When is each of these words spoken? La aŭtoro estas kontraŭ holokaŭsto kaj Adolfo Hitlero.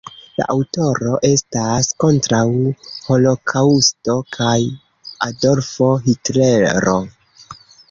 La 0.39 0.45
aŭtoro 0.51 1.11
estas 1.27 1.89
kontraŭ 2.03 2.39
holokaŭsto 3.09 4.17
kaj 4.39 4.57
Adolfo 5.29 5.93
Hitlero. 6.09 6.99